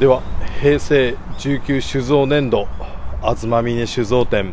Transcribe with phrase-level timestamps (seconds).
[0.00, 0.22] では
[0.60, 2.66] 平成19酒造年度
[3.22, 4.52] 東峰酒造店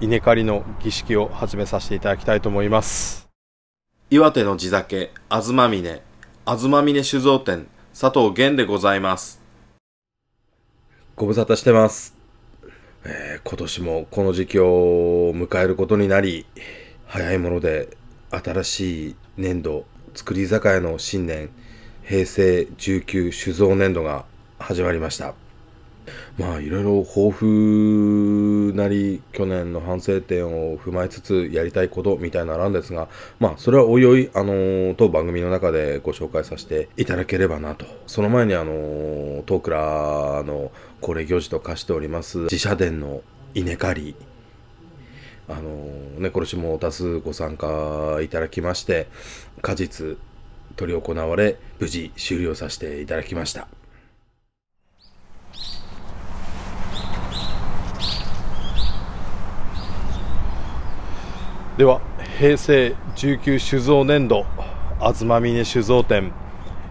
[0.00, 3.28] 稲刈りの儀式を始めさせていただきたいと思います
[4.08, 6.00] 岩手の地酒、あずまみね、
[6.46, 7.66] あずまみね酒造店、
[7.98, 9.40] 佐藤源でございます。
[11.16, 12.14] ご無沙汰してます、
[13.04, 16.46] えー今年もこの時期を迎えることになり
[17.06, 17.96] 早いもので
[18.30, 21.50] 新しい年度造り酒屋の新年
[22.04, 24.24] 平成19酒造年度が
[24.62, 25.34] 始まりました。
[26.36, 37.86] まあいろいろ抱負なり去年の反省点を踏まえつつやりたいことみたいなのあるんですがまあそれはおいおいあのー当番組の中でご紹介させていただければなと。
[38.06, 43.22] その前にあのー当倉の恒例行事と化しております自社殿の
[43.54, 44.14] 稲刈り。
[45.48, 49.08] あのーね、今年も多数ご参加いただきまして
[49.60, 50.16] 果実
[50.78, 53.68] 執り行われ無事終了させていただきました。
[61.82, 62.00] では
[62.38, 64.46] 平成19酒造年度
[65.00, 66.32] 東峰酒造店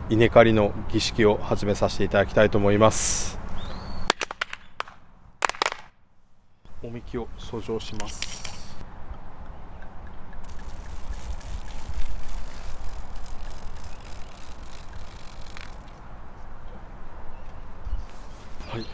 [0.10, 3.40] 稲刈りの儀式を始めさせていただきたいと思います。
[6.84, 8.54] おみきを遡上します。
[18.68, 18.86] はい、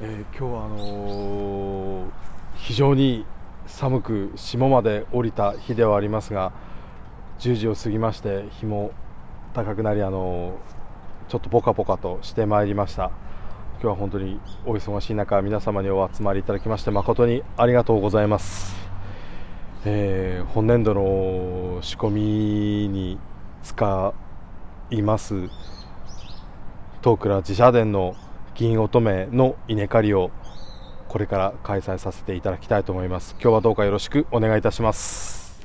[0.00, 2.10] えー今日はあのー
[2.56, 3.26] 非常に
[3.66, 6.52] 寒く霜まで降りた日ではありますが
[7.38, 8.92] 10時を過ぎまして日も
[9.54, 10.58] 高くなりあの
[11.28, 13.10] ちょっとポカポカとしてまいりました。
[13.82, 18.76] 今日は本当にお忙しい中皆様にお集まりいただきまして誠にありがとうございます、
[19.84, 23.18] えー本年度の仕込みに
[23.64, 24.14] 使
[24.90, 25.48] います
[27.02, 28.14] 東倉自社殿の
[28.54, 30.30] 銀乙女の稲刈りを
[31.12, 33.36] これから開催させていただきたいと思います。
[33.38, 35.60] 今日はどうかよろしくお願いいたします。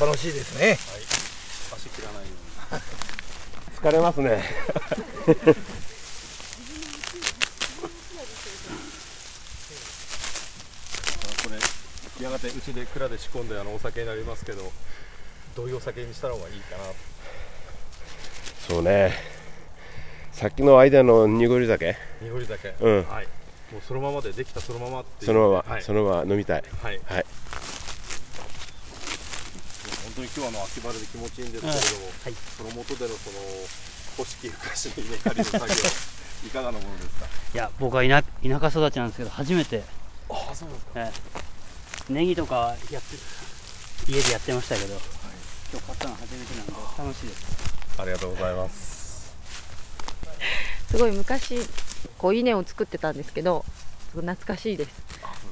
[0.00, 0.78] 楽しいですね。
[1.76, 2.30] 足切らないよ
[2.72, 2.80] うに。
[3.76, 4.42] 疲れますね。
[11.44, 11.50] こ
[12.18, 14.72] れやがてうちで蔵で仕込んであのお酒になりますけど
[15.54, 16.84] どういうお酒にした方がいいかな
[18.72, 19.12] そうね。
[20.32, 21.94] さっきの間の濁り酒？
[22.22, 23.04] 濁り酒、うん。
[23.06, 23.26] はい。
[23.70, 26.64] もうそのままでできたそのままっていうそのまま、はい、そのまま飲みたい。
[26.82, 27.26] はい、はい。
[30.04, 31.82] 本当に今日はあの秋晴れで気持ちいいんですけれども、
[32.56, 33.36] その元でのその
[34.16, 35.74] 古式昔の稲刈りの作業
[36.46, 37.26] いかがなものですか？
[37.52, 39.82] いや僕は田田舎育ちなんですけど初めて、
[40.30, 40.92] ああそうですか。
[40.96, 41.12] え
[42.08, 43.16] えネギとかやって
[44.10, 44.94] 家でやってましたけど、
[45.70, 49.34] 今日買ったの初めてなんで楽しいですありがとうございます。
[50.90, 51.56] すごい昔
[52.18, 53.64] こう稲を作ってたんですけど
[54.10, 54.90] すごい懐かしいです。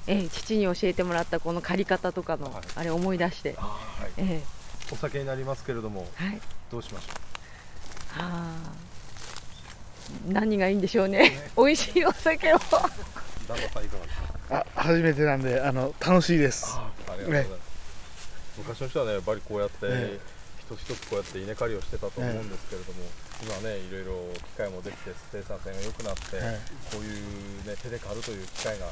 [0.07, 2.63] ええ父に教えてもらったこの刈り方とかの、はい。
[2.77, 3.55] あれ思い出して。
[3.59, 4.11] あはい。
[4.19, 4.43] え
[4.93, 6.41] お酒になりますけれどもえはい。
[6.71, 7.07] どうしましょ
[8.19, 11.31] あー何がいいんでしょうね。
[11.57, 12.57] 美味しいお酒を。
[12.57, 12.81] う旦
[13.49, 14.21] 那さんいかがです
[14.51, 14.57] か？
[14.57, 16.77] あ初めてなんであの楽しいです。
[16.77, 17.61] ありがとうございます、
[18.59, 20.40] 昔の人はねやっぱりこうやって、え一
[20.77, 23.03] つ一つこうやって稲刈りをしてたと思うんですけれども、
[23.43, 24.13] 今はねいろいろ
[24.55, 26.61] 機械もできて生産性が良くなって、はい
[26.93, 28.87] こういうね手で刈るという機会が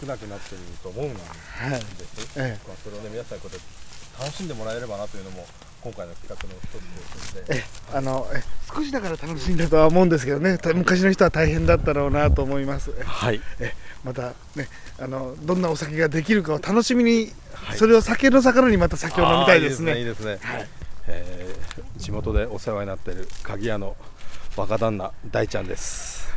[0.00, 2.52] 少なくなっていると思うんです、はい。
[2.52, 5.46] えまあ、それをね皆さんにこうやって楽しんでもらえればなというのも
[5.80, 7.56] 今回の企画の一つですので。
[7.56, 7.64] え
[7.96, 8.42] あのえ
[8.74, 10.58] 少しだから楽しいんだとは思うんですけどね。
[10.58, 12.92] た昔の人は大変だったろうなと思います。
[12.98, 13.40] えはい。
[13.60, 13.72] え
[14.04, 14.68] またね
[14.98, 17.32] あのどんなお酒ができるかを楽しみに、
[17.76, 19.98] それを酒の魚にまた酒を飲みたいですね。
[19.98, 20.68] いいですねいいですね、
[21.08, 21.58] えー
[21.98, 23.96] 地元でお世話になっている鍵屋の
[24.56, 26.32] 若旦那大ちゃんです。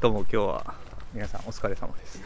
[0.00, 0.74] どうも今日は
[1.14, 2.20] 皆さんお疲れ様です。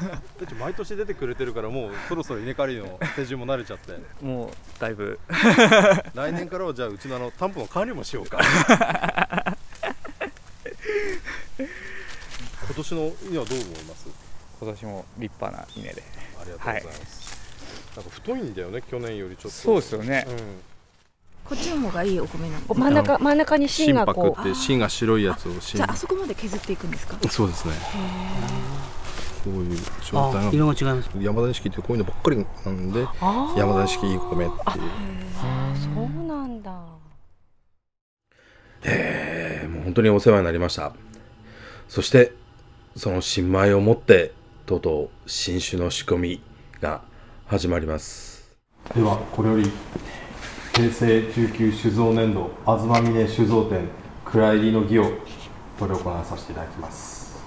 [0.00, 3.98] だって毎年出てくれてるからもうそろそろ稲刈りの手順も慣れちゃって。
[4.24, 5.18] もうだいぶ。
[6.14, 8.38] 来年からはじゃあうちのあの担保の管理もしようか。
[11.58, 14.08] 今年の稲はどう思います？
[14.60, 16.02] 今年も立派な稲で。
[16.40, 17.38] ありがとうございます、
[17.96, 19.50] なんか太いんだよね去年よりちょっと。
[19.50, 20.24] そうですよね。
[20.28, 20.36] うん
[21.50, 24.40] こっちの方がいいお米なの真ん中真ん中に芯がこう。
[24.40, 27.16] って芯が白いやつを芯じゃああそこまで削っていくんですか？
[27.28, 27.74] そうですね。
[29.44, 33.00] こういう状態あが色が違います山田錦ってこういうのばっかりなんで
[33.56, 34.50] 山田錦いい米っていう。
[35.76, 35.88] そ
[36.22, 36.72] うなんだ。
[38.84, 40.92] えーもう本当にお世話になりました。
[41.88, 42.32] そして
[42.94, 44.32] その新米をもって
[44.66, 46.42] とうとう新酒の仕込み
[46.80, 47.02] が
[47.48, 48.56] 始まります。
[48.94, 49.68] ではこれより
[50.80, 53.86] 平成19酒造年度東峰酒造店
[54.24, 55.04] 蔵入りの儀を
[55.78, 57.38] 執り行わさせていただきます。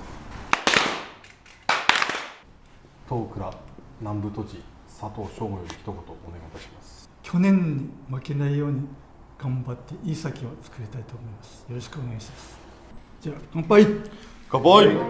[3.09, 3.51] 東倉
[4.01, 7.09] 南部都知佐藤翔吾より一言お願いいたします。
[7.23, 8.81] 去年に負けないように
[9.39, 11.65] 頑張っていい酒を作りたいと思います。
[11.67, 12.59] よろしくお願いします。
[13.19, 13.87] じゃあ乾杯。
[14.47, 14.85] 乾杯。
[14.85, 15.01] 今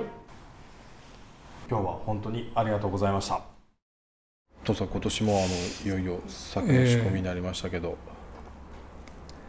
[1.67, 3.41] 日は本当にありがとうございました。
[4.63, 5.47] 父さん今年もあの
[5.85, 7.97] いよいよ酒の仕込みになりましたけど、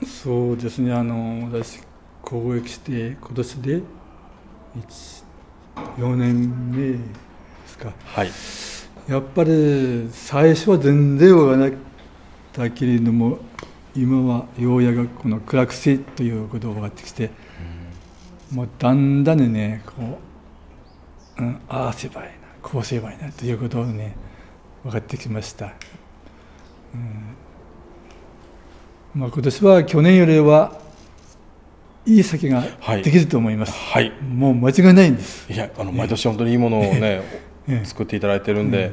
[0.02, 0.92] そうですね。
[0.92, 1.80] あの私
[2.22, 3.82] 攻撃して今年で
[5.98, 6.98] 4年目で
[7.66, 7.92] すか。
[8.04, 8.30] はい。
[9.08, 11.78] やっぱり最初は全然わからなかっ
[12.52, 13.38] たけれども
[13.94, 17.30] 今はようやくこの暗くせということがってきて、
[18.50, 20.18] もうだんだんねこ
[21.38, 24.16] う、うん、ああすればいいなこうすればいいなということをね
[24.82, 25.74] 分かってきました、
[26.94, 27.36] うん
[29.14, 30.76] まあ、今年は去年よりは
[32.04, 33.02] いい酒がはい。
[33.02, 34.10] できると思います、はい。
[34.20, 35.50] もう間違いないんです。
[35.52, 37.22] いやあの毎年本当にいいものをね、え
[37.68, 37.84] え。
[37.84, 38.92] 作っていただいてるんで、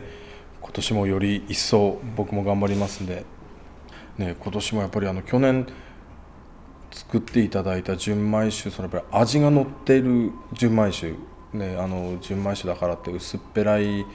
[0.61, 3.25] 今年もより一層僕も頑張りますんで、
[4.19, 5.65] ね、今年もやっぱりあの去年
[6.91, 11.15] 作っていただいた純米酒そのやっぱり味が乗っている純米酒、
[11.53, 14.05] ね、あの純米酒だからって薄っぺらい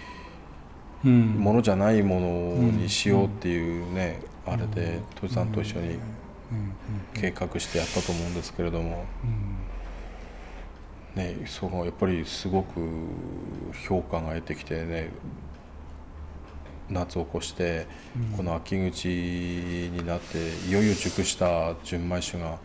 [1.04, 1.34] うん。
[1.34, 5.98] ものじゃないものにしようっていうね、あれで鳥さんと一緒に
[7.14, 9.04] 計画してやったと思うんですけれども、
[11.14, 12.80] ね、そのやっぱりすごく
[13.88, 15.10] 評価が得てきてね
[16.88, 17.86] 夏を越して
[18.36, 20.38] この秋口になって
[20.68, 22.58] いよいよ熟した純米酒が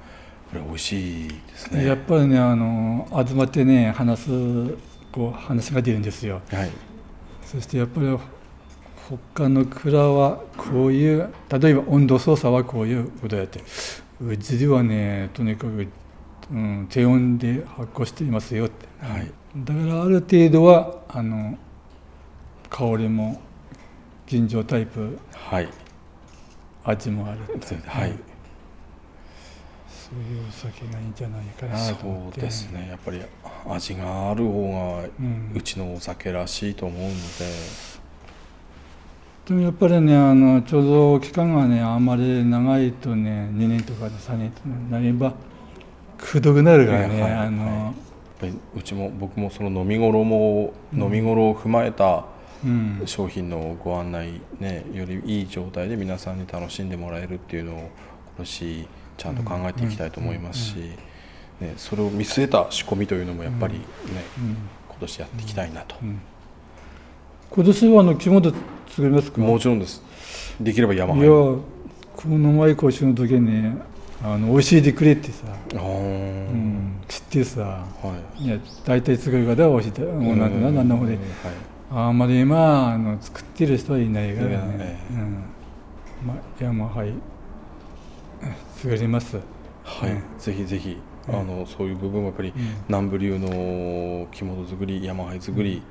[0.51, 1.86] これ美味しいですね。
[1.86, 4.30] やっぱりねあの集まってね話す
[5.12, 6.42] こう話が出るんですよ。
[6.51, 6.72] はい。
[7.44, 8.18] そしてやっぱり
[9.09, 13.62] 他の蔵はこういう例えば温度操作はこういうことやって
[14.21, 15.88] うちではねとにかく、
[16.51, 19.31] うん、低温で発酵していますよって、はい。
[19.57, 21.57] だからある程度はあの
[22.69, 23.42] 香りも
[24.27, 25.68] 吟醸タイプはい。
[26.83, 27.39] 味もある
[27.86, 28.13] はい、
[29.88, 32.39] そういうお酒がいいんじゃないかなと思って。
[32.39, 32.88] そうですね。
[32.89, 33.21] やっぱり
[33.69, 35.51] 味がある方がうん。
[35.54, 37.15] うちのお酒らしいと思うので、
[39.46, 45.34] でもやっぱりねあの貯蔵期間がねあまり長いとね2年とか3年とかなれば
[46.22, 47.48] くどくなるからね、はいはい。
[47.48, 47.94] あの、やっ
[48.40, 52.26] ぱりうちも僕もその飲み頃も、飲み頃を踏まえた
[52.64, 53.02] うん。
[53.06, 57.90] 商品のご案内ねよりいい状態で皆さんに楽しんでもらえるっていうのを今
[58.38, 60.76] 年ちゃんと考えていきたいと思いますし、
[61.60, 63.82] ね、それを見据えた仕込みというのもやっぱりね、
[64.38, 64.58] うん
[64.90, 65.96] 今年やっていきたいなと、
[67.50, 68.54] 今年はあの着物
[68.92, 69.42] 作りますか？
[69.42, 70.04] もちろんです。
[70.60, 71.60] できれば山いや入
[72.16, 73.76] この前講習の時にね
[74.24, 77.86] あの教えてくれってさ、うん、知ってさは
[78.40, 78.44] い。
[78.44, 81.22] いや大体作り方は教えてもうなんだな何の方ではい。
[81.94, 84.76] あんまり今あの作ってる人はいないからね。
[84.80, 85.44] え、うん。
[86.26, 87.14] まあ山はい
[88.78, 89.40] 作ります。
[89.84, 90.22] はい、うん。
[90.40, 90.98] ぜひぜひ、
[91.28, 92.54] あのそういう部分はやっぱり、ん。
[92.88, 95.82] 南部流の着物作り山灰作り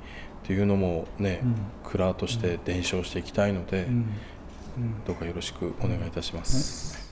[0.43, 1.55] っていうのもね、うん。
[1.83, 4.05] 蔵として伝承していきたいので、うん。
[5.05, 7.11] どうかよろしくお願いいたします。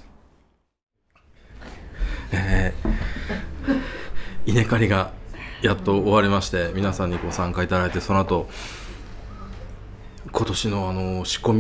[2.31, 2.89] えー
[4.45, 5.12] 稲刈りが
[5.62, 8.50] やっと終わりまして皆さんにご参加いただいてその後
[10.31, 11.53] 今年のあの仕込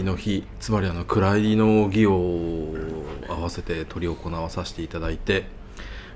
[0.00, 2.74] みの日つまりあの蔵入りの儀を
[3.28, 5.44] 合わせて執り行わさせていただいて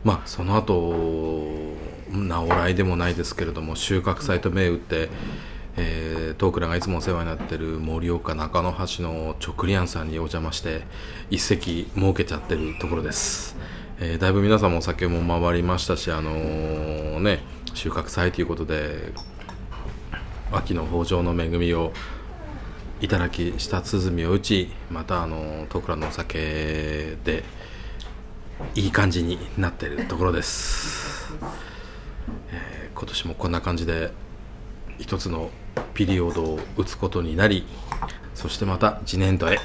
[0.02, 1.75] まあその後
[2.10, 5.08] 直らいでもないですけれども収穫祭と銘打って、
[5.76, 10.82] えー、トークラがいつもお世話になってる盛岡中野橋の直リアンさんにお邪魔して
[11.30, 13.56] 一席設けちゃってるところです、
[14.00, 17.40] えーだいぶ皆さんもお酒も回りましたしあのーね
[17.74, 19.12] 収穫祭ということで
[20.52, 21.92] 秋の豊穣の恵みを
[23.00, 27.44] いただき舌鼓を打ちまたあのトクラのお酒で
[28.74, 31.30] いい感じになってるところです、
[32.50, 34.10] えー今年もこんな感じで
[34.98, 35.50] 一つの
[35.92, 37.66] ピリオドを打つことになり
[38.34, 39.58] そしてまた次年度へ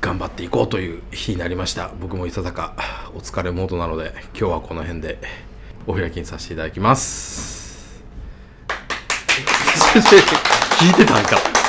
[0.00, 1.90] 頑張っていこうという日になりました。
[2.00, 2.74] 僕もいささか
[3.14, 5.18] お疲れモードなので今日はこの辺で
[5.86, 8.02] お開きにさせていただきます。
[10.78, 11.67] 聞いてたんか。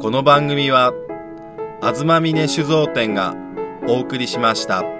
[0.00, 0.92] この番組は
[1.80, 3.34] 東峰酒造店が
[3.88, 4.93] お送りしました。